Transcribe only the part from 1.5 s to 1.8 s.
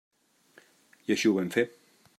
fer.